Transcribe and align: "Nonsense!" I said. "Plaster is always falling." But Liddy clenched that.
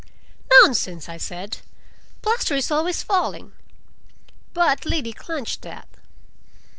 "Nonsense!" 0.63 1.07
I 1.07 1.17
said. 1.17 1.59
"Plaster 2.23 2.55
is 2.55 2.71
always 2.71 3.03
falling." 3.03 3.53
But 4.51 4.83
Liddy 4.83 5.13
clenched 5.13 5.61
that. 5.61 5.87